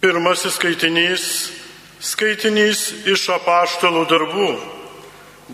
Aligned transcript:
Pirmasis 0.00 0.54
skaitinys- 0.56 1.50
skaitinys 2.10 3.04
iš 3.04 3.26
apaštalų 3.36 4.06
darbų. 4.08 4.50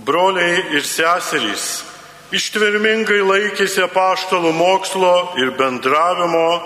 Broliai 0.07 0.61
ir 0.71 0.85
seserys 0.87 1.83
ištvermingai 2.31 3.25
laikėsi 3.27 3.83
apaštalų 3.83 4.53
mokslo 4.55 5.35
ir 5.43 5.51
bendravimo, 5.59 6.63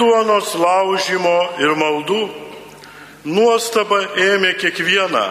duonos 0.00 0.50
laužymo 0.58 1.62
ir 1.62 1.76
maldų. 1.78 2.22
Nuostaba 3.24 4.00
ėmė 4.18 4.58
kiekvieną, 4.58 5.26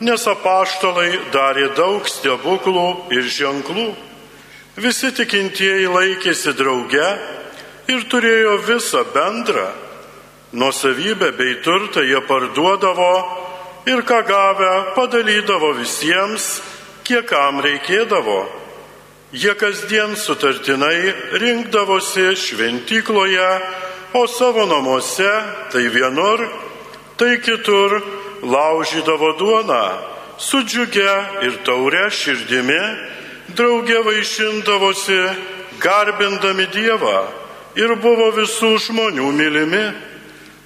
nes 0.00 0.26
apaštalai 0.28 1.32
darė 1.32 1.70
daug 1.74 2.04
stebuklų 2.04 3.12
ir 3.16 3.22
ženklų. 3.22 3.94
Visi 4.76 5.08
tikintieji 5.08 5.88
laikėsi 5.88 6.52
drauge 6.52 7.08
ir 7.88 8.04
turėjo 8.12 8.58
visą 8.68 9.06
bendrą. 9.14 9.83
Nuosavybę 10.54 11.32
bei 11.32 11.56
turtą 11.56 12.00
jie 12.00 12.20
parduodavo 12.20 13.12
ir 13.86 14.04
ką 14.06 14.22
gavę 14.22 14.94
padalydavo 14.94 15.72
visiems, 15.74 16.62
kiek 17.02 17.26
kam 17.26 17.58
reikėdavo. 17.58 18.46
Jie 19.34 19.54
kasdien 19.58 20.14
sutartinai 20.16 21.10
rinkdavosi 21.42 22.36
šventykloje, 22.38 23.50
o 24.14 24.26
savo 24.30 24.66
namuose 24.70 25.32
tai 25.72 25.88
vienur, 25.90 26.46
tai 27.18 27.40
kitur 27.42 27.98
laužydavo 28.42 29.34
duoną, 29.34 29.84
su 30.38 30.62
džiugia 30.62 31.42
ir 31.42 31.58
taure 31.66 32.06
širdimi, 32.14 32.82
draugė 33.58 34.04
vaišindavosi, 34.06 35.20
garbindami 35.82 36.70
Dievą 36.70 37.20
ir 37.74 37.98
buvo 37.98 38.30
visų 38.38 38.76
žmonių 38.86 39.34
mylimi, 39.34 39.86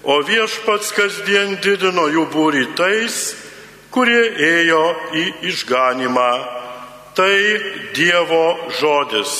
o 0.08 0.22
viešpats 0.24 0.94
kasdien 0.96 1.58
didino 1.60 2.06
jų 2.08 2.24
būrį 2.32 2.64
tais, 2.78 3.16
kurie 3.92 4.22
ėjo 4.48 4.84
į 5.12 5.24
išganimą. 5.50 6.32
Tai 7.18 7.36
Dievo 7.98 8.44
žodis. 8.78 9.32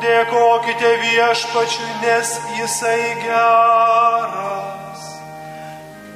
Dėkokite 0.00 0.92
viešpačiui, 1.02 1.90
nes 2.02 2.30
jisai 2.56 3.02
geras. 3.20 5.04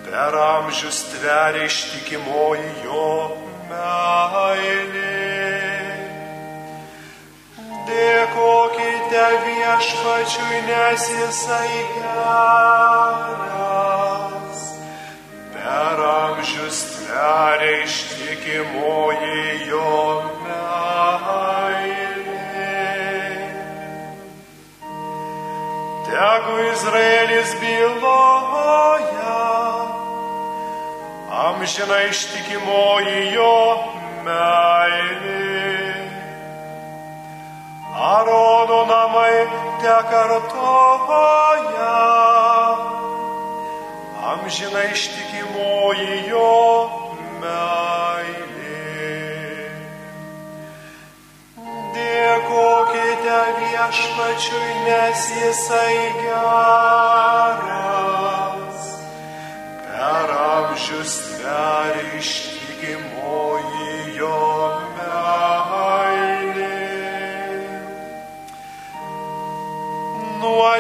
Per 0.06 0.38
amžius 0.46 1.02
tveria 1.12 1.68
ištikimoji 1.68 2.72
jo 2.86 3.12
meilė. 3.68 5.79
Viešpačiui, 10.20 10.60
nes 10.66 11.02
jisai 11.08 11.74
geras. 11.94 12.20
Per 15.52 15.98
amžius 16.00 16.78
tveria 16.96 17.84
ištikimoji 17.84 19.68
jo 19.68 20.22
meilė. 20.44 20.66
Tegu 26.10 26.54
Izraelis 26.72 27.50
byloja, 27.60 29.38
amžina 31.46 31.98
ištikimoji 32.10 33.20
jo 33.34 33.56
meilė. 34.24 35.69
Arono 38.00 38.84
namai 38.88 39.44
te 39.80 39.96
kartoja, 40.10 41.88
amžina 44.30 44.82
ištikimoji 44.88 46.14
jo 46.30 46.54
meilė. 47.42 48.78
Dėkokite 51.98 53.41
viešpačiui, 53.58 54.70
nes 54.86 55.20
jisai 55.36 55.98
geras, 56.22 57.60
per 59.84 60.28
amžius 60.38 61.14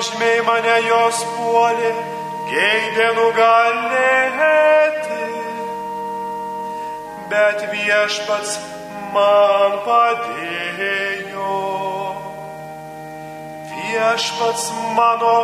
Nuožmiai 0.00 0.40
mane 0.40 0.76
jos 0.80 1.18
puolė, 1.36 1.90
geidė 2.48 3.08
nugalėti, 3.18 5.26
bet 7.28 7.66
viešpats 7.68 8.54
man 9.12 9.76
padėjo. 9.84 11.52
Viešpats 13.74 14.64
mano 14.96 15.36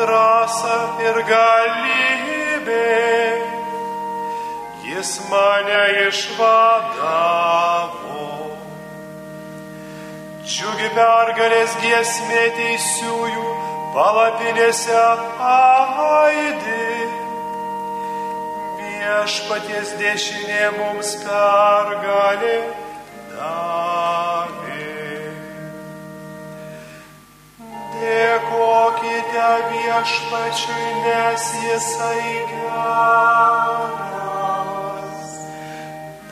drąsa 0.00 0.80
ir 1.04 1.20
galybė, 1.34 2.96
jis 4.88 5.14
mane 5.28 5.84
išvadavo. 6.08 6.96
Džiugi 10.48 10.94
pergalės 10.96 11.76
giesmė 11.84 12.44
teisiųjų 12.56 13.67
palapinėse 13.94 15.02
aidi. 15.50 16.88
Viešpaties 18.80 19.94
dešinė 20.00 20.64
mums 20.76 21.10
pergalė 21.24 22.58
davė. 23.32 24.86
Dėkokite 27.98 29.48
viešpačiui, 29.72 30.86
nes 31.06 31.42
jisai 31.64 32.28
geras. 32.52 32.78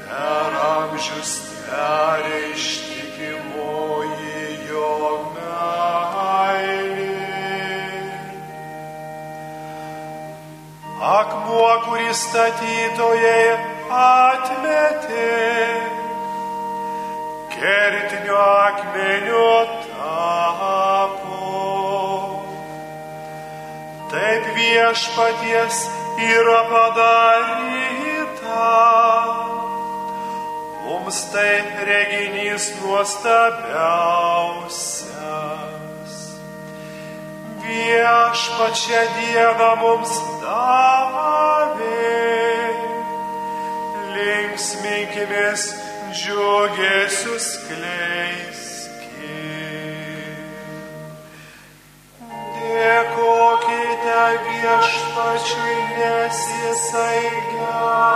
Per 0.07 0.53
amžius 0.71 1.33
Akmuo, 11.37 11.85
kurį 11.85 12.13
statytojai 12.17 13.61
atmetė, 13.93 15.29
kertiniu 17.53 18.39
akmeniu 18.41 19.69
tapo. 19.83 21.53
Taip 24.13 24.45
viešpaties 24.57 25.77
yra 26.31 26.61
padaryta. 26.73 28.65
Mums 30.87 31.19
tai 31.35 31.55
reginys 31.91 32.65
nuostabiausias. 32.81 35.16
Viešpačia 37.67 39.01
diena 39.17 39.73
mums 39.81 40.13
davė. 40.43 41.87
Linksminkimės 44.15 45.65
džiugesius 46.15 47.49
kleiskime. 47.67 48.77
Dėkokite 52.61 54.23
viešpačiui, 54.47 55.81
nes 55.99 56.45
jisai 56.63 57.25
geras. 57.51 58.16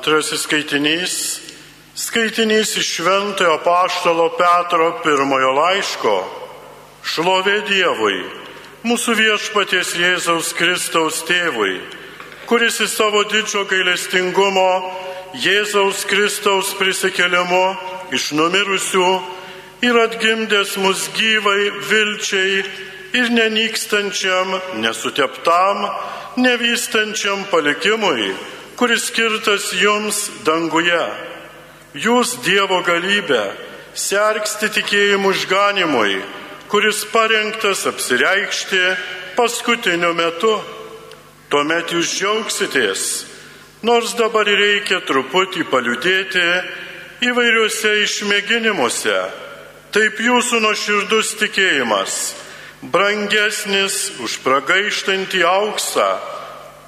Antrasis 0.00 0.46
skaitinys- 0.46 1.40
skaitinys 2.06 2.76
iš 2.80 2.88
Šventojo 2.96 3.58
Paštalo 3.64 4.32
Petro 4.32 5.00
pirmojo 5.04 5.50
laiško. 5.52 6.14
Šlovė 7.04 7.68
Dievui, 7.68 8.24
mūsų 8.84 9.12
viešpaties 9.18 9.90
Jėzaus 10.00 10.54
Kristaus 10.56 11.20
tėvui, 11.28 11.82
kuris 12.46 12.80
į 12.80 12.88
savo 12.88 13.24
didžio 13.28 13.66
gailestingumo 13.68 14.72
Jėzaus 15.34 16.06
Kristaus 16.08 16.72
prisikelimu 16.80 17.76
iš 18.16 18.32
numirusių 18.32 19.10
ir 19.82 19.98
atgimdęs 20.00 20.78
mus 20.80 21.10
gyvai 21.12 21.76
vilčiai 21.90 22.64
ir 23.20 23.28
nenykstančiam, 23.36 24.60
nesuteptam, 24.80 25.84
nevystančiam 26.40 27.44
palikimui, 27.52 28.32
kuris 28.80 29.02
skirtas 29.10 29.74
jums 29.76 30.18
danguje. 30.40 31.02
Jūs 32.00 32.38
Dievo 32.40 32.78
galybę 32.80 33.42
sergsti 33.92 34.70
tikėjimu 34.72 35.34
išganimui, 35.36 36.14
kuris 36.72 37.02
parengtas 37.12 37.84
apsireikšti 37.90 38.80
paskutiniu 39.36 40.14
metu. 40.16 40.54
Tuomet 41.52 41.92
jūs 41.92 42.14
džiaugsitės, 42.14 43.04
nors 43.84 44.16
dabar 44.16 44.48
reikia 44.48 45.02
truputį 45.04 45.68
paliudėti 45.68 46.48
įvairiuose 47.28 47.96
išmėginimuose. 48.06 49.20
Taip 49.92 50.24
jūsų 50.24 50.64
nuoširdus 50.64 51.36
tikėjimas, 51.42 52.20
brangesnis 52.80 54.06
už 54.24 54.40
pragaištantį 54.46 55.44
auksą, 55.52 56.12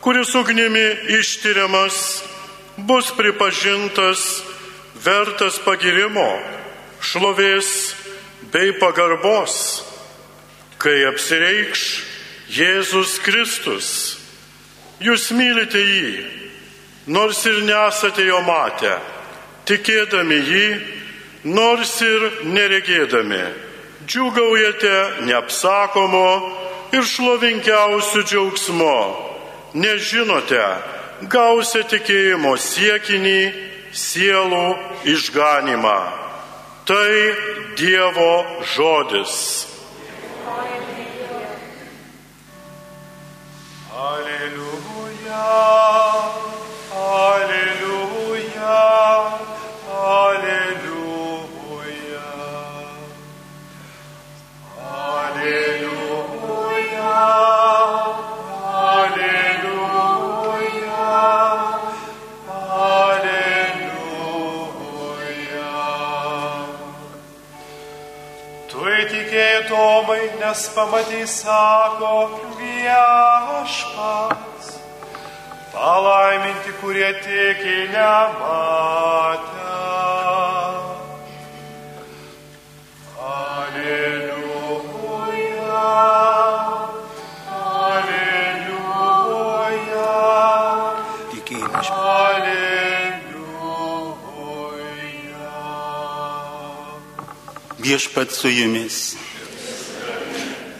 kuris 0.03 0.35
ugnimi 0.35 0.97
ištiriamas, 1.19 2.25
bus 2.77 3.13
pripažintas 3.17 4.43
vertas 5.05 5.61
pagirimo, 5.63 6.27
šlovės 6.99 7.69
bei 8.51 8.73
pagarbos, 8.81 9.55
kai 10.83 11.05
apsireikš 11.07 11.85
Jėzus 12.51 13.15
Kristus. 13.23 13.89
Jūs 14.99 15.31
mylite 15.39 15.79
jį, 15.79 16.27
nors 17.07 17.47
ir 17.47 17.63
nesate 17.63 18.27
jo 18.27 18.43
matę, 18.43 18.99
tikėdami 19.71 20.43
jį, 20.51 20.69
nors 21.47 21.95
ir 22.03 22.31
neregėdami, 22.43 23.45
džiugaujate 24.03 25.27
neapsakomo 25.31 26.31
ir 26.91 27.07
šlovinkiausių 27.07 28.27
džiaugsmo, 28.27 28.99
nežinote, 29.75 30.63
gausite 31.31 31.97
tikėjimo 31.97 32.55
siekinį 32.57 33.41
sielų 33.93 34.67
išganimą. 35.15 35.99
Tai 36.89 37.13
Dievo 37.79 38.33
žodis. 38.75 39.67
Alleluja, 44.03 45.45
alleluja, 46.91 47.62
Nes 70.53 70.69
pamatai, 70.77 71.25
sako 71.25 72.29
viešpats. 72.61 72.85
Palaiminti, 75.73 76.77
kurie 76.81 77.13
tiki 77.25 77.89
nematę. 77.89 79.65
Alleluja. 83.17 84.53
Viešpat 97.81 98.29
su 98.31 98.49
jumis. 98.49 99.17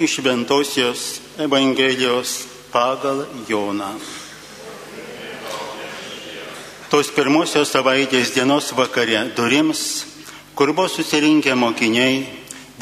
Iš 0.03 0.19
Ventosios 0.19 1.21
Evangelijos 1.39 2.43
pagal 2.73 3.23
Joną. 3.47 3.93
Tos 6.91 7.13
pirmosios 7.15 7.71
savaitės 7.71 8.33
dienos 8.35 8.73
vakare 8.75 9.21
durims, 9.37 10.03
kur 10.59 10.75
buvo 10.75 10.89
susirinkę 10.91 11.55
mokiniai, 11.55 12.27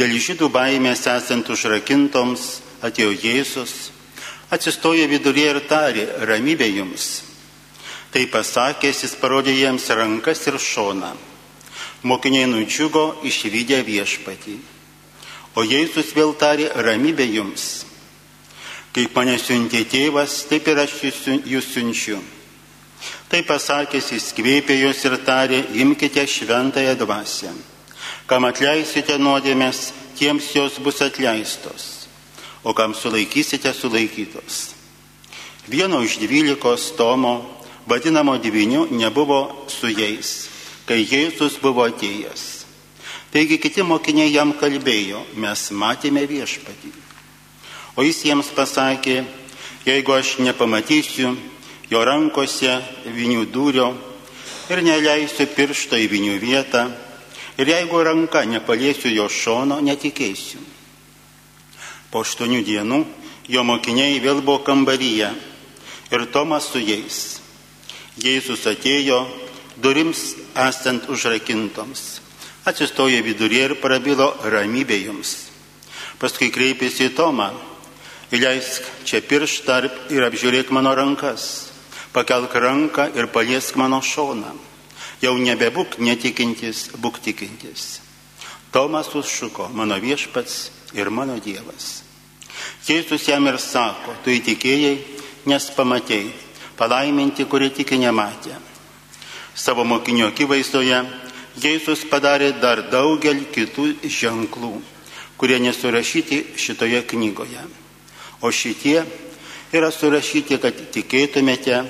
dėl 0.01 0.17
žydų 0.17 0.49
baimės 0.49 1.05
esant 1.13 1.53
užrakintoms, 1.53 2.49
atėjo 2.89 3.13
Jėzus, 3.13 3.77
atsistojo 4.49 5.05
viduryje 5.13 5.55
ir 5.59 5.63
tarė, 5.69 6.09
ramybė 6.25 6.73
jums. 6.73 7.21
Tai 8.17 8.25
pasakęs, 8.33 9.05
jis 9.05 9.21
parodė 9.21 9.61
jiems 9.61 9.93
rankas 9.93 10.49
ir 10.49 10.57
šoną. 10.57 11.13
Mokiniai 12.01 12.49
nudžiugo 12.49 13.11
išvykę 13.29 13.85
viešpatį. 13.85 14.80
O 15.55 15.65
Jėzus 15.67 16.13
vėl 16.15 16.35
tarė 16.39 16.71
ramybė 16.75 17.27
jums. 17.35 17.85
Kaip 18.95 19.15
mane 19.15 19.37
siuntė 19.39 19.85
tėvas, 19.87 20.47
taip 20.51 20.67
ir 20.69 20.79
aš 20.79 20.95
jūs 21.03 21.19
siun- 21.25 21.43
jūs 21.47 21.67
siunčiu. 21.75 22.19
Tai 23.31 23.43
pasakęs, 23.43 24.11
jis 24.13 24.33
kvėpė 24.35 24.77
juos 24.81 25.05
ir 25.05 25.17
tarė, 25.25 25.65
imkite 25.75 26.27
šventąją 26.27 26.97
dvasę. 26.99 27.53
Kam 28.27 28.45
atleisite 28.45 29.19
nuodėmės, 29.19 29.93
tiems 30.19 30.53
jos 30.55 30.79
bus 30.79 31.01
atleistos, 31.01 32.07
o 32.63 32.75
kam 32.75 32.95
sulaikysite, 32.95 33.73
sulaikytos. 33.75 34.75
Vieno 35.69 36.03
iš 36.03 36.19
dvylikos 36.19 36.97
Tomo, 36.97 37.63
vadinamo 37.87 38.39
dviniu, 38.39 38.89
nebuvo 38.91 39.67
su 39.69 39.87
jais, 39.87 40.49
kai 40.87 41.07
Jėzus 41.07 41.61
buvo 41.63 41.87
atėjęs. 41.87 42.60
Taigi 43.31 43.61
kiti 43.63 43.85
mokiniai 43.87 44.33
jam 44.35 44.51
kalbėjo, 44.59 45.23
mes 45.39 45.69
matėme 45.71 46.25
viešpatį. 46.27 46.91
O 47.95 48.03
jis 48.03 48.25
jiems 48.27 48.49
pasakė, 48.57 49.21
jeigu 49.87 50.15
aš 50.17 50.39
nepamatysiu 50.43 51.37
jo 51.91 52.01
rankose 52.07 52.73
vinių 53.07 53.45
dūrio 53.55 53.93
ir 54.71 54.83
neleisiu 54.83 55.47
piršto 55.55 55.99
į 55.99 56.09
vinių 56.11 56.39
vietą, 56.43 56.89
ir 57.59 57.71
jeigu 57.71 58.03
ranka 58.03 58.43
nepaliesiu 58.47 59.11
jo 59.15 59.29
šono, 59.29 59.79
netikėsiu. 59.79 60.59
Po 62.11 62.25
aštuonių 62.27 62.65
dienų 62.67 62.99
jo 63.51 63.63
mokiniai 63.67 64.19
vėl 64.23 64.43
buvo 64.43 64.65
kambaryje 64.67 65.31
ir 66.11 66.27
Tomas 66.35 66.67
su 66.73 66.83
jais. 66.83 67.39
Jėzus 68.19 68.67
atėjo 68.67 69.23
durims 69.79 70.35
esant 70.59 71.07
užrakintoms. 71.07 72.30
Atsistojo 72.71 73.19
viduryje 73.27 73.65
ir 73.67 73.73
prabilo 73.83 74.29
ramybė 74.47 75.01
jums. 75.03 75.35
Paskui 76.23 76.53
kreipėsi 76.55 77.09
į 77.09 77.15
Tomą. 77.19 77.49
Įleisk 78.31 78.87
čia 79.09 79.19
pirštą 79.27 79.79
ir 80.15 80.27
apžiūrėk 80.29 80.71
mano 80.71 80.93
rankas. 80.95 81.73
Pakelk 82.15 82.55
ranką 82.55 83.09
ir 83.19 83.27
paliesk 83.35 83.75
mano 83.81 83.99
šoną. 83.99 84.53
Jau 85.21 85.35
nebebūk 85.35 85.99
netikintis, 85.99 86.93
būk 86.95 87.19
tikintis. 87.25 87.99
Tomas 88.71 89.11
užšuko, 89.19 89.69
mano 89.75 89.99
viešpats 89.99 90.71
ir 90.95 91.11
mano 91.11 91.41
Dievas. 91.43 92.05
Jėzus 92.87 93.27
jam 93.27 93.47
ir 93.51 93.59
sako, 93.59 94.15
tu 94.25 94.31
įtikėjai, 94.31 94.95
nes 95.51 95.67
pamatėjai, 95.75 96.31
palaiminti, 96.79 97.49
kurie 97.51 97.73
tiki 97.75 97.99
nematė. 97.99 98.55
Savo 99.55 99.85
mokinio 99.85 100.31
akivaizdoje 100.31 101.03
Jėzus 101.59 102.05
padarė 102.07 102.53
dar 102.63 102.85
daugelį 102.93 103.49
kitų 103.51 103.87
ženklų, 104.07 104.77
kurie 105.41 105.59
nesurašyti 105.59 106.45
šitoje 106.57 107.03
knygoje. 107.11 107.65
O 108.41 108.53
šitie 108.55 109.01
yra 109.75 109.91
surašyti, 109.91 110.61
kad 110.63 110.79
tikėtumėte, 110.95 111.83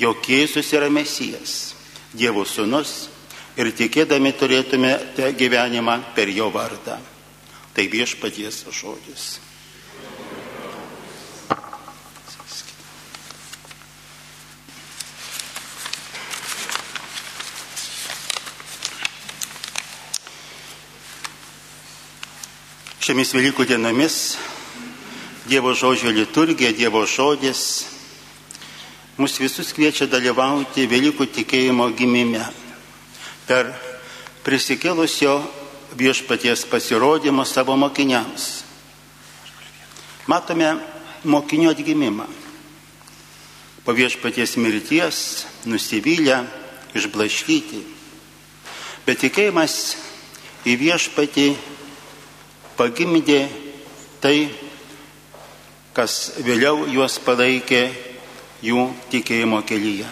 jog 0.00 0.24
Jėzus 0.24 0.72
yra 0.72 0.88
Mesijas, 0.90 1.74
Dievo 2.12 2.44
sūnus 2.44 3.08
ir 3.56 3.70
tikėdami 3.76 4.32
turėtumėte 4.36 5.32
gyvenimą 5.36 5.98
per 6.16 6.28
jo 6.32 6.50
vardą. 6.52 6.98
Tai 7.72 7.88
viešpaties 7.88 8.66
žodis. 8.68 9.38
Šiomis 23.02 23.32
Velykų 23.34 23.64
dienomis 23.66 24.16
Dievo 25.50 25.72
žodžio 25.74 26.12
liturgija, 26.14 26.70
Dievo 26.70 27.00
žodis 27.02 27.62
mus 29.18 29.34
visus 29.42 29.72
kviečia 29.74 30.06
dalyvauti 30.06 30.84
Velykų 30.86 31.26
tikėjimo 31.34 31.88
gimime 31.98 32.44
per 33.48 33.72
prisikėlusio 34.46 35.34
viešpaties 35.98 36.62
pasirodymo 36.70 37.42
savo 37.42 37.74
mokiniams. 37.74 38.62
Matome 40.30 40.70
mokinio 41.26 41.74
atgimimą. 41.74 42.28
Po 43.82 43.98
viešpaties 43.98 44.54
mirties 44.62 45.18
nusivylę, 45.66 46.38
išblaškyti. 46.94 47.82
Bet 49.02 49.26
tikėjimas 49.26 49.78
į 50.70 50.78
viešpatį 50.86 51.50
pagimdė 52.78 53.40
tai, 54.22 54.48
kas 55.92 56.38
vėliau 56.44 56.86
juos 56.88 57.18
palaikė 57.22 57.82
jų 58.62 58.86
tikėjimo 59.12 59.60
kelyje. 59.66 60.08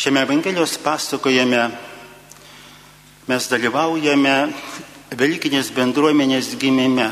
Šiame 0.00 0.24
Evangelijos 0.24 0.78
pasakojame 0.80 1.64
mes 3.28 3.48
dalyvaujame 3.52 4.36
Velykinės 5.10 5.72
bendruomenės 5.74 6.52
gimime, 6.54 7.08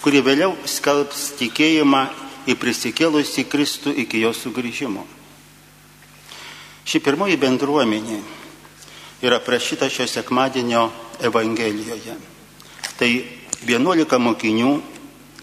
kuri 0.00 0.22
vėliau 0.24 0.54
skelbs 0.64 1.34
tikėjimą 1.36 2.00
į 2.48 2.54
prisikėlusi 2.56 3.44
Kristų 3.52 3.92
iki 4.00 4.22
jo 4.22 4.32
sugrįžimo. 4.32 5.04
Ši 6.86 7.02
pirmoji 7.04 7.36
bendruomenė 7.42 8.22
yra 9.26 9.42
prašyta 9.44 9.90
šio 9.92 10.06
sekmadienio 10.08 10.88
Evangelijoje. 11.28 12.16
Tai 12.96 13.10
11 13.66 14.18
mokinių, 14.22 14.72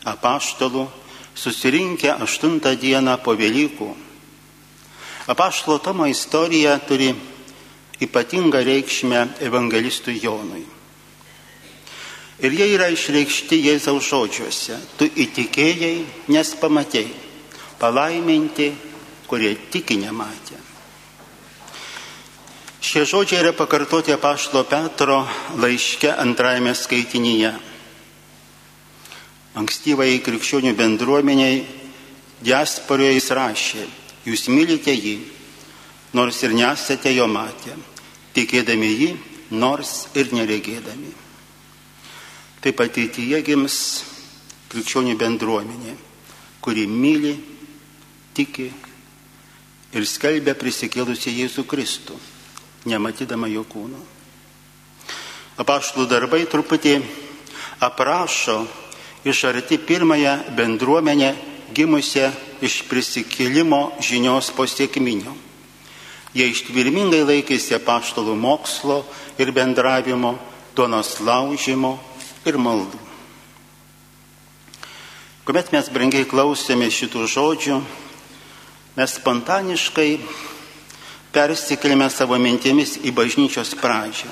apaštalų, 0.09 0.87
susirinkę 1.35 2.15
8 2.23 2.59
dieną 2.81 3.17
po 3.23 3.35
Velykų. 3.37 3.89
Apaštalo 5.27 5.79
Tomo 5.79 6.07
istorija 6.09 6.79
turi 6.83 7.13
ypatingą 8.01 8.63
reikšmę 8.63 9.27
evangelistui 9.39 10.19
Jonui. 10.23 10.65
Ir 12.43 12.51
jie 12.51 12.67
yra 12.73 12.89
išreikšti 12.91 13.61
Jėzaus 13.69 14.09
žodžiuose. 14.09 14.75
Tu 14.97 15.07
įtikėjai, 15.07 15.95
nes 16.33 16.55
pamatėjai. 16.59 17.13
Palaiminti, 17.79 18.71
kurie 19.29 19.53
tiki 19.71 19.95
nematė. 20.01 20.72
Šie 22.83 23.05
žodžiai 23.07 23.39
yra 23.39 23.53
pakartoti 23.55 24.11
apaštalo 24.11 24.65
Petro 24.67 25.21
laiške 25.55 26.09
antrajame 26.11 26.73
skaitinyje. 26.75 27.53
Ankstyvai 29.55 30.17
krikščionių 30.25 30.73
bendruomeniai 30.75 31.61
diasporoje 32.43 33.13
jis 33.15 33.29
rašė, 33.39 33.85
jūs 34.27 34.49
mylite 34.51 34.91
jį, 34.91 35.15
nors 36.11 36.41
ir 36.43 36.57
nesate 36.59 37.13
jo 37.15 37.29
matę 37.31 37.77
tikėdami 38.35 38.89
jį, 38.89 39.09
nors 39.55 40.09
ir 40.19 40.33
neregėdami. 40.35 41.13
Taip 42.63 42.83
ateityje 42.83 43.39
gims 43.47 43.77
krikščionių 44.73 45.15
bendruomenė, 45.23 45.95
kuri 46.59 46.83
myli, 46.89 47.37
tiki 48.35 48.67
ir 49.93 50.07
skelbia 50.09 50.55
prisikėlusi 50.57 51.35
Jėzų 51.39 51.67
Kristų, 51.69 52.17
nematydama 52.89 53.49
jo 53.51 53.63
kūno. 53.67 53.99
Apaštlų 55.61 56.07
darbai 56.09 56.43
truputį 56.49 56.97
aprašo 57.83 58.63
iš 59.23 59.43
arti 59.49 59.77
pirmąją 59.77 60.37
bendruomenę 60.57 61.33
gimusią 61.73 62.31
iš 62.61 62.83
prisikėlimo 62.89 63.97
žinios 64.01 64.51
pasiekminio. 64.55 65.33
Jie 66.33 66.49
ištvirmingai 66.49 67.21
laikėsi 67.27 67.75
apaštalų 67.77 68.33
mokslo 68.39 69.03
ir 69.37 69.51
bendravimo, 69.53 70.33
duonos 70.75 71.19
laužimo 71.21 71.99
ir 72.49 72.57
maldų. 72.57 72.99
Kuomet 75.43 75.73
mes 75.75 75.89
brangiai 75.93 76.25
klausėme 76.25 76.87
šitų 76.87 77.27
žodžių, 77.29 77.77
mes 78.97 79.15
spontaniškai 79.19 80.09
persikėlėme 81.33 82.09
savo 82.13 82.37
mintimis 82.37 82.99
į 83.01 83.13
bažnyčios 83.15 83.73
pradžią, 83.81 84.29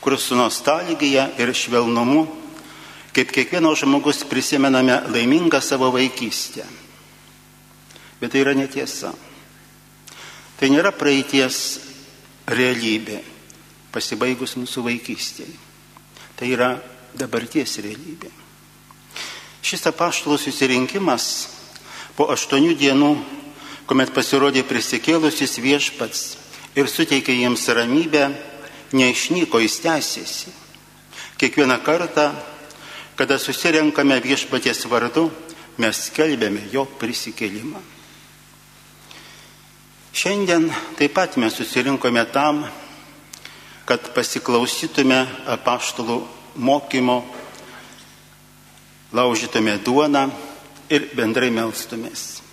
kur 0.00 0.16
su 0.20 0.36
nostalgija 0.36 1.28
ir 1.40 1.52
švelnumu, 1.54 2.24
kaip 3.14 3.30
kiekvieno 3.30 3.74
žmogus 3.78 4.24
prisimename 4.26 4.96
laimingą 5.12 5.60
savo 5.62 5.92
vaikystę. 5.94 6.64
Bet 8.20 8.32
tai 8.32 8.42
yra 8.42 8.54
netiesa. 8.56 9.12
Tai 10.58 10.70
nėra 10.70 10.94
praeities 10.94 11.58
realybė, 12.48 13.20
pasibaigus 13.92 14.56
mūsų 14.58 14.84
vaikystėje. 14.88 15.56
Tai 16.34 16.48
yra 16.50 16.70
dabarties 17.14 17.78
realybė. 17.84 18.30
Šis 19.64 19.86
apaštalų 19.88 20.36
susirinkimas 20.40 21.26
po 22.18 22.26
aštuonių 22.34 22.74
dienų, 22.78 23.10
kuomet 23.86 24.12
pasirodė 24.16 24.64
prisikėlusis 24.66 25.58
viešpats 25.60 26.22
ir 26.76 26.88
suteikė 26.88 27.34
jiems 27.36 27.66
ramybę, 27.68 28.28
neišnyko, 28.96 29.60
jis 29.60 29.80
tęsėsi. 29.84 30.52
Kiekvieną 31.38 31.80
kartą, 31.84 32.30
kada 33.18 33.38
susirenkame 33.38 34.20
viešpaties 34.22 34.86
vardu, 34.90 35.28
mes 35.78 36.06
skelbėme 36.08 36.68
jo 36.72 36.86
prisikėlimą. 37.00 37.82
Šiandien 40.14 40.68
taip 40.94 41.14
pat 41.16 41.34
mes 41.42 41.56
susirinkome 41.58 42.22
tam, 42.30 42.62
kad 43.84 44.12
pasiklausytume 44.14 45.24
apaštalų 45.56 46.20
mokymo, 46.54 47.18
laužytume 49.12 49.74
duoną 49.82 50.28
ir 50.88 51.10
bendrai 51.18 51.50
melstumės. 51.50 52.43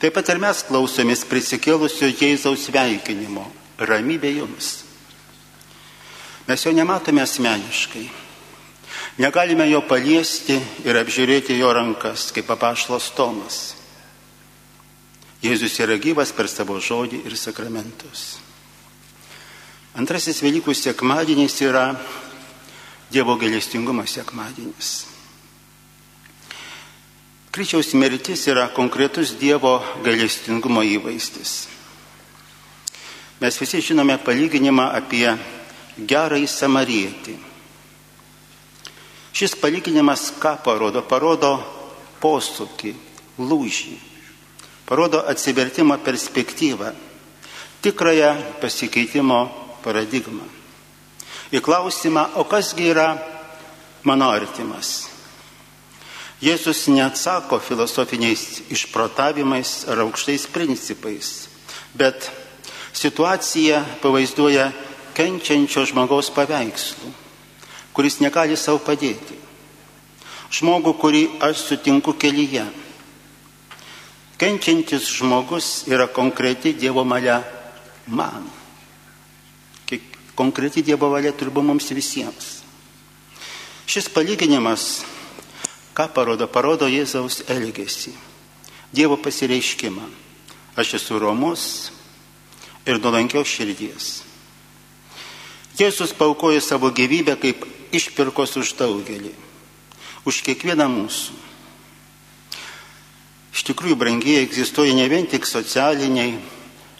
Taip 0.00 0.14
pat 0.16 0.30
ir 0.32 0.38
mes 0.40 0.62
klausomės 0.64 1.26
prisikėlusio 1.28 2.08
Jėzaus 2.08 2.70
sveikinimo. 2.70 3.44
Ramybė 3.80 4.30
jums. 4.38 4.70
Mes 6.48 6.64
jo 6.64 6.72
nematome 6.72 7.20
asmeniškai. 7.20 8.06
Negalime 9.20 9.66
jo 9.68 9.82
paliesti 9.84 10.56
ir 10.88 10.96
apžiūrėti 10.96 11.58
jo 11.58 11.68
rankas, 11.76 12.30
kaip 12.32 12.48
apaštalas 12.52 13.10
Tomas. 13.16 13.60
Jėzus 15.44 15.76
yra 15.84 15.96
gyvas 16.00 16.32
per 16.36 16.48
savo 16.48 16.80
žodį 16.80 17.22
ir 17.28 17.36
sakramentus. 17.36 18.40
Antrasis 20.00 20.40
Velykų 20.44 20.72
sekmadienis 20.76 21.60
yra 21.66 21.86
Dievo 23.10 23.34
gailestingumo 23.36 24.04
sekmadienis. 24.06 25.19
Kryčiaus 27.50 27.94
mirtis 27.98 28.46
yra 28.46 28.68
konkretus 28.74 29.34
Dievo 29.40 29.80
gailestingumo 30.04 30.84
įvaizdis. 30.86 31.54
Mes 33.40 33.56
visi 33.58 33.80
žinome 33.82 34.18
palyginimą 34.22 34.90
apie 34.94 35.26
gerąjį 35.98 36.46
samarietį. 36.50 37.34
Šis 39.34 39.56
palyginimas 39.58 40.28
ką 40.38 40.54
parodo? 40.62 41.02
Parodo 41.08 41.56
posūkį, 42.22 42.94
lūžį 43.40 43.98
parodo 44.90 45.22
atsivertimo 45.26 45.98
perspektyvą, 45.98 46.90
tikrąją 47.82 48.58
pasikeitimo 48.60 49.38
paradigmą. 49.84 50.42
Į 51.54 51.62
klausimą, 51.62 52.24
o 52.34 52.44
kasgi 52.44 52.90
yra 52.90 53.14
mano 54.02 54.32
artimas? 54.34 55.09
Jėzus 56.40 56.86
neatsako 56.88 57.58
filosofiniais 57.60 58.62
išprotavimais 58.72 59.84
ar 59.92 60.06
aukštais 60.06 60.46
principais, 60.48 61.48
bet 61.92 62.30
situaciją 62.96 63.82
pavaizduoja 64.00 64.70
kenčiančio 65.16 65.84
žmogaus 65.90 66.32
paveikslų, 66.32 67.12
kuris 67.92 68.20
negali 68.24 68.56
savo 68.56 68.80
padėti. 68.80 69.36
Žmogų, 70.50 70.96
kurį 70.98 71.26
aš 71.46 71.60
sutinku 71.68 72.16
kelyje 72.18 72.64
Kenčiantis 74.40 75.04
žmogus 75.04 75.84
yra 75.84 76.06
konkreti 76.08 76.72
Dievo 76.72 77.04
valia 77.04 77.42
man. 78.08 78.46
Konkreti 80.32 80.80
Dievo 80.80 81.10
valia 81.12 81.34
turbūt 81.36 81.66
mums 81.68 81.90
visiems. 81.92 82.46
Šis 83.84 84.08
palyginimas, 84.08 85.04
ką 86.00 86.08
parodo, 86.14 86.48
parodo 86.48 86.88
Jėzaus 86.88 87.42
elgesį, 87.48 88.14
Dievo 88.92 89.16
pasireiškimą. 89.20 90.06
Aš 90.76 90.96
esu 90.98 91.18
romus 91.20 91.90
ir 92.88 92.98
nuolankios 92.98 93.46
širdies. 93.46 94.06
Jėzus 95.78 96.14
paukoja 96.16 96.60
savo 96.60 96.90
gyvybę 96.90 97.36
kaip 97.38 97.66
išpirkos 97.94 98.56
už 98.56 98.72
daugelį, 98.78 99.30
už 100.26 100.40
kiekvieną 100.46 100.88
mūsų. 100.90 101.36
Iš 103.54 103.64
tikrųjų, 103.66 103.98
brangiai 103.98 104.42
egzistuoja 104.44 104.94
ne 104.94 105.06
vien 105.10 105.26
tik 105.26 105.46
socialiniai, 105.46 106.38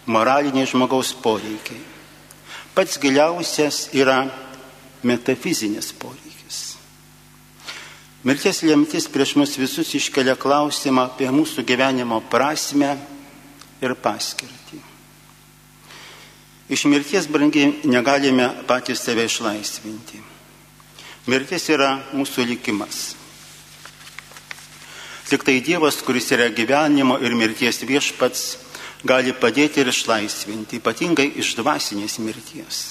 moraliniai 0.05 0.67
žmogaus 0.67 1.13
poreikiai. 1.13 1.89
pats 2.75 2.99
giliausias 2.99 3.89
yra 3.93 4.31
metafizinis 5.03 5.91
poreikis. 5.91 6.20
Mirties 8.23 8.61
lemtis 8.61 9.07
prieš 9.09 9.33
mus 9.39 9.55
visus 9.57 9.95
iškelia 9.97 10.35
klausimą 10.37 11.07
apie 11.09 11.29
mūsų 11.33 11.65
gyvenimo 11.65 12.19
prasme 12.29 12.93
ir 13.81 13.95
paskirtį. 13.97 14.77
Iš 16.71 16.85
mirties 16.85 17.25
brangiai 17.27 17.81
negalime 17.89 18.45
patys 18.69 19.01
save 19.01 19.25
išlaisvinti. 19.25 20.21
Mirtis 21.27 21.65
yra 21.73 21.95
mūsų 22.13 22.45
likimas. 22.53 23.01
Tik 25.27 25.43
tai 25.47 25.57
Dievas, 25.65 25.97
kuris 26.05 26.29
yra 26.35 26.49
gyvenimo 26.53 27.17
ir 27.23 27.33
mirties 27.33 27.81
viešpats, 27.87 28.45
gali 29.07 29.33
padėti 29.33 29.81
ir 29.81 29.89
išlaisvinti, 29.89 30.77
ypatingai 30.77 31.31
iš 31.41 31.55
dvasinės 31.57 32.19
mirties. 32.21 32.81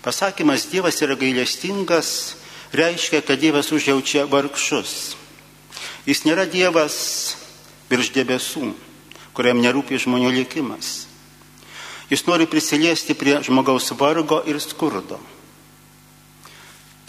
Pasakymas 0.00 0.70
Dievas 0.72 1.02
yra 1.04 1.18
gailestingas 1.20 2.39
reiškia, 2.72 3.22
kad 3.26 3.40
Dievas 3.40 3.72
užjaučia 3.72 4.26
vargšus. 4.30 5.16
Jis 6.06 6.24
nėra 6.26 6.46
Dievas 6.50 6.96
virš 7.90 8.12
debesų, 8.14 8.72
kuriam 9.36 9.60
nerūpi 9.62 9.98
žmonių 10.00 10.32
likimas. 10.40 11.06
Jis 12.10 12.26
nori 12.26 12.48
prisiliesti 12.50 13.14
prie 13.14 13.38
žmogaus 13.46 13.92
vargo 13.98 14.40
ir 14.46 14.58
skurdo. 14.62 15.20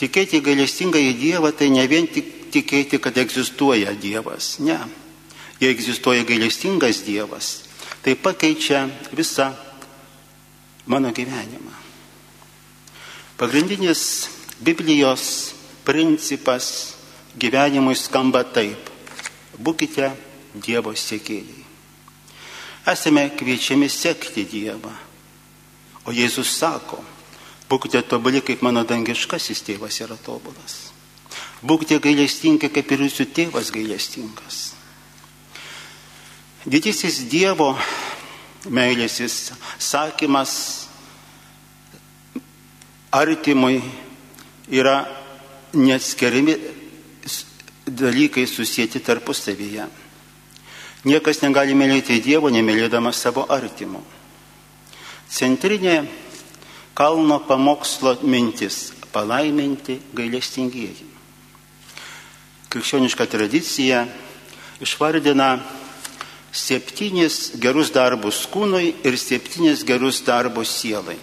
Tikėti 0.01 0.41
gailestingą 0.41 1.01
į 1.01 1.13
Dievą 1.17 1.53
tai 1.53 1.69
ne 1.73 1.85
vien 1.89 2.07
tik 2.09 2.51
tikėti, 2.51 2.99
kad 2.99 3.17
egzistuoja 3.17 3.93
Dievas. 3.95 4.57
Ne 4.59 4.79
jei 5.61 5.69
egzistuoja 5.69 6.25
gailestingas 6.25 7.03
Dievas, 7.05 7.61
tai 8.01 8.15
pakeičia 8.17 8.87
visą 9.13 9.51
mano 10.89 11.13
gyvenimą. 11.13 11.75
Pagrindinis 13.37 14.29
Biblijos 14.61 15.53
principas 15.83 16.95
gyvenimui 17.37 17.95
skamba 17.97 18.43
taip. 18.45 18.89
Būkite 19.57 20.11
Dievo 20.53 20.93
sėkėjai. 20.93 21.63
Esame 22.91 23.29
kviečiami 23.37 23.87
sekti 23.89 24.43
Dievą. 24.45 24.91
O 26.05 26.13
Jėzus 26.13 26.49
sako, 26.57 26.99
būkite 27.69 28.01
tobuli, 28.09 28.41
kaip 28.41 28.63
mano 28.65 28.83
dangiškasis 28.85 29.61
tėvas 29.67 29.99
yra 30.01 30.17
tobulas. 30.17 30.91
Būkite 31.61 31.99
gailestingi, 32.01 32.71
kaip 32.73 32.91
ir 32.91 33.05
jūsų 33.05 33.27
tėvas 33.37 33.69
gailestingas. 33.73 34.61
Didysis 36.65 37.21
Dievo 37.29 37.71
meilėsis 38.69 39.51
sakymas 39.81 40.53
artimui 43.13 43.81
yra 44.69 45.05
neatskiriami 45.73 46.55
dalykai 47.87 48.47
susijęti 48.47 48.99
tarpusavyje. 48.99 49.87
Niekas 51.05 51.41
negali 51.41 51.73
mylėti 51.73 52.19
Dievo, 52.21 52.51
nemylėdamas 52.53 53.17
savo 53.17 53.47
artimo. 53.49 54.03
Centrinė 55.31 56.03
kalno 56.93 57.39
pamokslo 57.47 58.19
mintis- 58.21 58.91
palaiminti 59.13 59.99
gailestingieji. 60.13 61.07
Krikščioniška 62.69 63.25
tradicija 63.25 64.05
išvardina 64.79 65.59
septynis 66.51 67.51
gerus 67.55 67.91
darbus 67.91 68.45
kūnui 68.51 68.93
ir 69.03 69.17
septynis 69.17 69.83
gerus 69.83 70.21
darbus 70.21 70.69
sielai. 70.69 71.17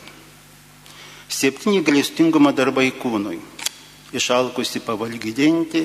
Septyni 1.28 1.82
galestingumo 1.84 2.54
darbai 2.56 2.88
kūnui. 2.96 3.36
Išalkusi 4.16 4.80
pavalgydinti, 4.80 5.82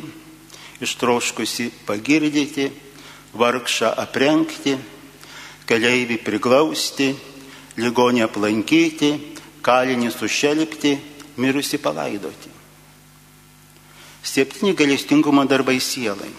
ištroškusi 0.80 1.66
pagirdyti, 1.84 2.70
vargšą 3.36 3.90
aprengti, 4.00 4.78
keleivį 5.68 6.22
priglausti, 6.24 7.10
ligonį 7.76 8.24
aplankyti, 8.24 9.10
kalinį 9.60 10.14
sušelpti, 10.16 10.94
mirusi 11.36 11.80
palaidoti. 11.84 12.52
Septyni 14.24 14.72
galestingumo 14.80 15.44
darbai 15.44 15.82
sielai. 15.84 16.32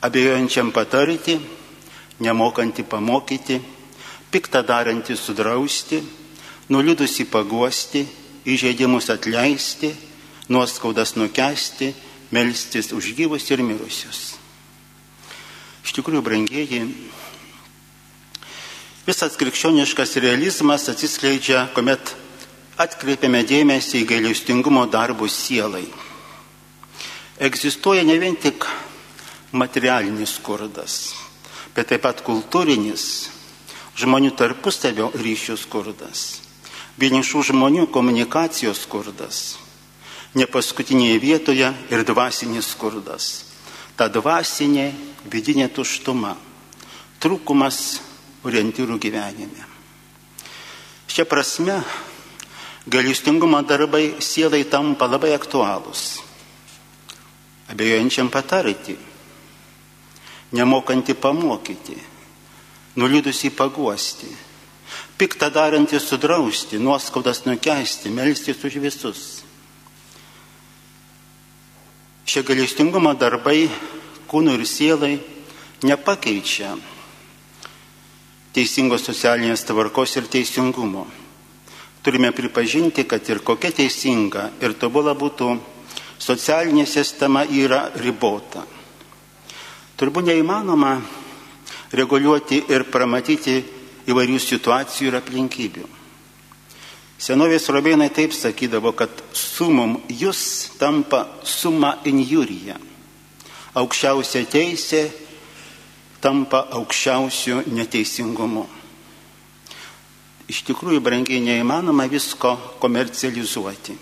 Abejojančiam 0.00 0.72
patarti, 0.72 1.36
nemokanti 2.24 2.86
pamokyti, 2.88 3.60
piktą 4.32 4.64
darantį 4.64 5.18
sudrausti, 5.20 6.00
nuliūdusi 6.70 7.26
paguosti, 7.30 8.04
įžeidimus 8.46 9.10
atleisti, 9.12 9.90
nuoskaudas 10.50 11.16
nukesti, 11.18 11.92
melstis 12.30 12.92
už 12.94 13.12
gyvus 13.18 13.48
ir 13.50 13.62
mirusius. 13.66 14.36
Iš 15.84 15.94
tikrųjų, 15.96 16.22
brangieji, 16.22 16.82
visas 19.06 19.36
krikščioniškas 19.40 20.18
realizmas 20.22 20.86
atsiskleidžia, 20.92 21.66
kuomet 21.74 22.14
atkreipiame 22.80 23.42
dėmesį 23.44 24.04
į 24.04 24.08
gailestingumo 24.14 24.86
darbus 24.90 25.34
sielai. 25.46 25.86
Egzistuoja 27.40 28.04
ne 28.04 28.18
vien 28.20 28.36
tik 28.36 28.66
materialinis 29.56 30.36
skurdas, 30.38 31.14
bet 31.74 31.90
taip 31.90 32.04
pat 32.04 32.22
kultūrinis 32.24 33.04
žmonių 34.00 34.34
tarpusavio 34.36 35.10
ryšių 35.16 35.56
skurdas, 35.58 36.49
vienišų 37.00 37.42
žmonių 37.50 37.86
komunikacijos 37.92 38.82
skurdas, 38.84 39.56
ne 40.36 40.46
paskutinėje 40.46 41.16
vietoje 41.22 41.72
ir 41.90 42.04
dvasinis 42.04 42.68
skurdas. 42.74 43.30
Ta 43.96 44.08
dvasinė 44.12 44.90
vidinė 45.28 45.68
tuštuma, 45.72 46.36
trūkumas 47.20 48.00
orientyrų 48.44 48.96
gyvenime. 49.00 49.66
Šia 51.10 51.26
prasme, 51.28 51.80
galestingumo 52.86 53.60
darbai 53.66 54.20
sielai 54.22 54.62
tampa 54.64 55.08
labai 55.10 55.34
aktualūs. 55.36 56.20
Abejojančiam 57.70 58.30
patarti 58.32 58.96
nemokanti 60.52 61.14
pamokyti, 61.14 61.96
nuliūdusi 62.98 63.52
paguosti, 63.54 64.30
piktą 65.20 65.50
darantį 65.52 66.00
sudrausti, 66.00 66.78
nuoskaudas 66.80 67.44
nukesti, 67.44 68.08
melstis 68.08 68.62
už 68.64 68.78
visus. 68.80 69.22
Šie 72.24 72.40
galestingumo 72.46 73.12
darbai 73.18 73.66
kūnui 74.30 74.54
ir 74.56 74.64
sielai 74.64 75.16
nepakeičia 75.84 76.70
teisingos 78.54 79.04
socialinės 79.04 79.66
tvarkos 79.68 80.16
ir 80.16 80.28
teisingumo. 80.30 81.04
Turime 82.00 82.30
pripažinti, 82.32 83.04
kad 83.04 83.28
ir 83.28 83.42
kokia 83.44 83.74
teisinga 83.76 84.46
ir 84.64 84.72
tobula 84.80 85.12
būtų 85.12 85.50
socialinė 86.16 86.86
sistema 86.88 87.42
yra 87.44 87.90
ribota. 88.00 88.64
Turbūt 90.00 90.30
neįmanoma 90.30 90.94
reguliuoti 91.92 92.62
ir 92.72 92.86
pramatyti 92.88 93.58
įvairių 94.10 94.38
situacijų 94.42 95.10
ir 95.10 95.16
aplinkybių. 95.20 95.86
Senovės 97.20 97.68
romėnai 97.68 98.08
taip 98.16 98.32
sakydavo, 98.32 98.94
kad 98.96 99.12
sumum 99.36 99.98
jūs 100.08 100.42
tampa 100.80 101.26
suma 101.44 101.98
injurija. 102.08 102.78
Aukščiausia 103.76 104.44
teisė 104.50 105.02
tampa 106.20 106.64
aukščiausiu 106.80 107.62
neteisingumu. 107.70 108.66
Iš 110.50 110.64
tikrųjų, 110.66 110.98
brangiai 111.04 111.38
neįmanoma 111.44 112.08
visko 112.10 112.56
komercializuoti. 112.82 113.94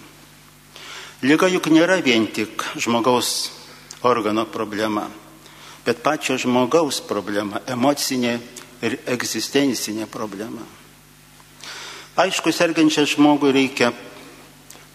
Liga 1.26 1.50
juk 1.50 1.66
nėra 1.74 1.98
vien 2.00 2.30
tik 2.32 2.62
žmogaus 2.78 3.50
organo 4.06 4.46
problema 4.48 5.08
bet 5.88 6.02
pačio 6.04 6.36
žmogaus 6.36 7.00
problema, 7.00 7.62
emocinė 7.64 8.34
ir 8.82 8.98
egzistencinė 9.06 10.06
problema. 10.10 10.62
Aišku, 12.18 12.50
sergančiam 12.52 13.06
žmogui 13.06 13.52
reikia 13.54 13.92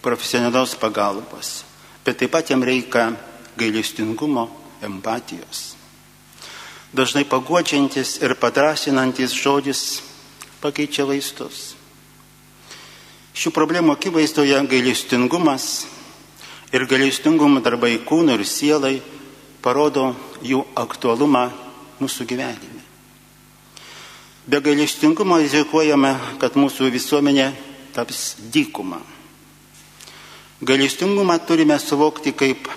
profesionalios 0.03 0.75
pagalbos, 0.75 1.63
bet 2.03 2.19
taip 2.19 2.33
pat 2.35 2.49
jam 2.51 2.63
reikia 2.63 3.13
gailestingumo, 3.55 4.49
empatijos. 4.83 5.73
Dažnai 6.93 7.23
paguodžiantis 7.25 8.19
ir 8.21 8.35
padrasinantis 8.37 9.33
žodis 9.33 10.01
pakeičia 10.61 11.07
vaistus. 11.09 11.73
Šių 13.33 13.49
problemų 13.55 13.95
akivaizdoje 13.95 14.59
gailestingumas 14.69 15.87
ir 16.75 16.85
gailestingumo 16.85 17.63
darbai 17.65 17.95
kūnui 18.05 18.37
ir 18.37 18.45
sielai 18.45 18.97
parodo 19.63 20.11
jų 20.45 20.61
aktualumą 20.77 21.47
mūsų 22.03 22.27
gyvenime. 22.29 22.72
Be 24.43 24.59
gailestingumo 24.59 25.37
rizikuojame, 25.39 26.11
kad 26.41 26.57
mūsų 26.59 26.89
visuomenė 26.91 27.45
taps 27.95 28.33
dykuma. 28.51 28.99
Gailestingumą 30.63 31.37
turime 31.47 31.77
suvokti 31.79 32.33
kaip 32.35 32.67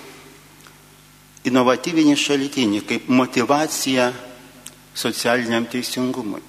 inovatyvinį 1.46 2.14
šaltinį, 2.18 2.84
kaip 2.86 3.10
motivaciją 3.10 4.12
socialiniam 4.94 5.66
teisingumui. 5.70 6.42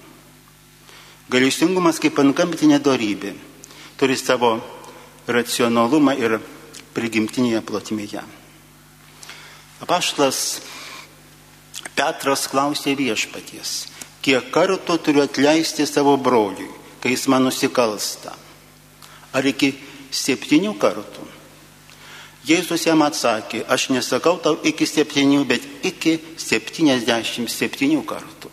Gailestingumas 1.34 1.98
kaip 2.00 2.22
antgamtinė 2.22 2.78
darybė 2.80 3.34
turi 3.98 4.16
savo 4.18 4.54
racionalumą 5.28 6.14
ir 6.16 6.38
prigimtinėje 6.94 7.62
plotmėje. 7.66 8.24
Apaštlas 9.82 10.62
Petras 11.98 12.46
klausė 12.50 12.94
viešpaties, 12.98 13.88
kiek 14.28 14.52
kartų 14.52 14.98
turiu 15.00 15.24
atleisti 15.24 15.86
savo 15.88 16.18
broliui, 16.20 16.68
kai 17.00 17.14
jis 17.14 17.30
man 17.32 17.48
nusikalsta. 17.48 18.34
Ar 19.32 19.46
iki 19.48 19.72
septynių 20.12 20.74
kartų? 20.82 21.24
Jėzus 22.48 22.84
jam 22.88 23.04
atsakė, 23.04 23.64
aš 23.68 23.90
nesakau 23.92 24.36
tau 24.44 24.58
iki 24.68 24.88
septynių, 24.88 25.46
bet 25.48 25.64
iki 25.88 26.18
septyniasdešimt 26.40 27.52
septynių 27.52 28.04
kartų. 28.08 28.52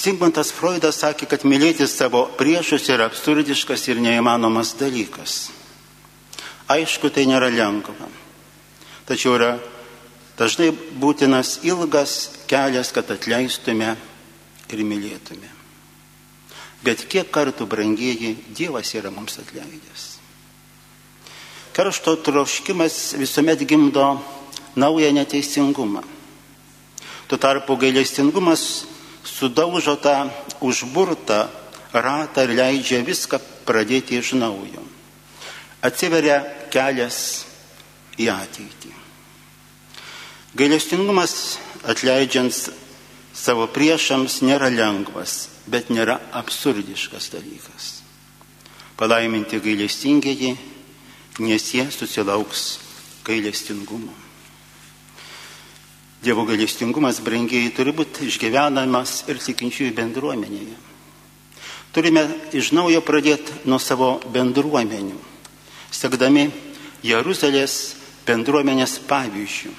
Sigmundas 0.00 0.52
Freudas 0.54 1.00
sakė, 1.02 1.26
kad 1.28 1.44
mylėti 1.44 1.84
savo 1.88 2.22
priešus 2.38 2.86
yra 2.92 3.08
absurdiškas 3.10 3.88
ir 3.90 4.00
neįmanomas 4.00 4.72
dalykas. 4.80 5.50
Aišku, 6.72 7.10
tai 7.12 7.26
nėra 7.28 7.50
lengva. 7.52 8.08
Tačiau 9.08 9.34
yra 9.36 9.50
dažnai 10.40 10.70
būtinas 10.72 11.58
ilgas 11.68 12.30
kelias, 12.48 12.92
kad 12.96 13.10
atleistume 13.12 13.92
ir 14.72 14.84
mylėtume. 14.86 15.50
Bet 16.80 17.04
kiek 17.12 17.28
kartų, 17.28 17.66
brangieji, 17.68 18.38
Dievas 18.56 18.94
yra 18.96 19.12
mums 19.12 19.36
atleidęs. 19.42 20.06
Karšto 21.76 22.16
troškimas 22.24 23.12
visuomet 23.20 23.60
gimdo 23.68 24.06
naują 24.80 25.12
neteisingumą. 25.12 26.02
Tuo 27.28 27.38
tarpu 27.38 27.76
gailestingumas 27.76 28.86
sudaužo 29.24 29.96
tą 29.96 30.30
užburtą 30.60 31.48
ratą 31.92 32.46
ir 32.48 32.56
leidžia 32.56 33.04
viską 33.06 33.38
pradėti 33.68 34.18
iš 34.18 34.32
naujo. 34.40 34.82
Atsiveria 35.84 36.40
kelias 36.72 37.44
į 38.18 38.32
ateitį. 38.32 38.99
Gailestingumas 40.58 41.60
atleidžiant 41.86 42.54
savo 43.30 43.68
priešams 43.70 44.40
nėra 44.42 44.66
lengvas, 44.74 45.48
bet 45.70 45.92
nėra 45.94 46.18
absurdiškas 46.34 47.30
dalykas. 47.30 47.90
Palaiminti 48.98 49.60
gailestingieji, 49.62 50.56
nes 51.40 51.68
jie 51.70 51.86
susilauks 51.94 52.64
gailestingumo. 53.24 54.12
Dievo 56.20 56.44
gailestingumas, 56.44 57.22
brangiai, 57.24 57.70
turi 57.72 57.94
būti 57.96 58.26
išgyvenamas 58.28 59.22
ir 59.30 59.38
tikinčiųjų 59.40 59.94
bendruomenėje. 59.96 60.74
Turime 61.94 62.26
iš 62.54 62.72
naujo 62.74 63.00
pradėti 63.06 63.62
nuo 63.70 63.78
savo 63.82 64.18
bendruomenių, 64.34 65.16
sekdami 65.94 66.44
Jeruzalės 67.06 67.78
bendruomenės 68.26 68.98
pavyzdžių, 69.08 69.72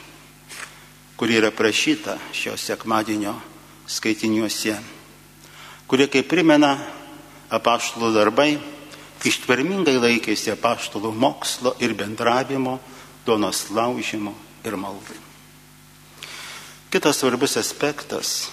kur 1.22 1.30
yra 1.30 1.52
prašyta 1.54 2.16
šio 2.34 2.56
sekmadienio 2.58 3.36
skaitiniuose, 3.86 4.74
kurie, 5.86 6.08
kaip 6.10 6.26
primena 6.26 6.72
apaštalų 7.54 8.10
darbai, 8.16 8.56
ištvermingai 9.30 10.00
laikėsi 10.02 10.50
apaštalų 10.56 11.12
mokslo 11.14 11.76
ir 11.78 11.94
bendravimo, 11.94 12.80
donos 13.22 13.68
laužimo 13.70 14.34
ir 14.66 14.80
maldai. 14.82 15.20
Kitas 16.90 17.22
svarbus 17.22 17.54
aspektas 17.62 18.50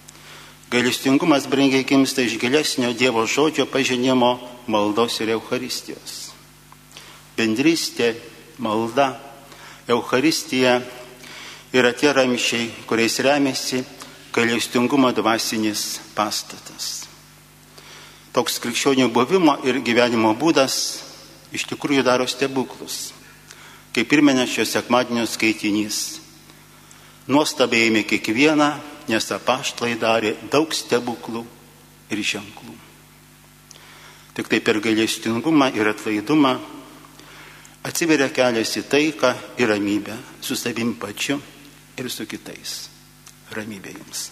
-gailestingumas 0.72 1.44
brangiai 1.44 1.84
gimsta 1.84 2.24
iš 2.24 2.40
gilesnio 2.40 2.96
Dievo 2.96 3.26
žodžio 3.26 3.68
pažinimo 3.68 4.40
maldos 4.66 5.20
ir 5.20 5.36
Euharistijos. 5.36 6.32
Bendrystė, 7.36 8.14
malda, 8.56 9.20
Euharistija 9.86 10.80
yra 11.72 11.92
tie 11.92 12.12
ramšiai, 12.12 12.70
kuriais 12.86 13.18
remiasi 13.24 13.82
gailestingumo 14.36 15.10
dvasinis 15.16 15.98
pastatas. 16.14 17.06
Toks 18.36 18.60
krikščionių 18.60 19.08
buvimo 19.08 19.56
ir 19.64 19.80
gyvenimo 19.80 20.34
būdas 20.36 20.76
iš 21.56 21.64
tikrųjų 21.70 22.04
daro 22.04 22.26
stebuklus. 22.28 23.14
Kaip 23.96 24.10
pirmenė 24.10 24.44
šio 24.44 24.66
sekmadienio 24.68 25.24
skaitinys 25.24 26.18
nuostabiai 27.32 27.88
ėmė 27.88 28.04
kiekvieną, 28.04 28.68
nes 29.08 29.30
apaštlai 29.32 29.94
darė 29.96 30.34
daug 30.52 30.74
stebuklų 30.74 31.46
ir 32.12 32.20
ženklų. 32.20 32.76
Tik 34.36 34.52
tai 34.52 34.60
per 34.60 34.82
gailestingumą 34.84 35.70
ir 35.72 35.88
atlaidumą 35.88 36.58
atsiveria 37.88 38.28
kelias 38.36 38.76
į 38.76 38.84
taiką 38.90 39.32
ir 39.56 39.72
ramybę 39.72 40.16
su 40.44 40.58
savim 40.60 40.92
pačiu 41.00 41.40
ir 41.96 42.10
su 42.12 42.26
kitais. 42.28 42.78
Ramybė 43.56 43.94
jums. 43.96 44.30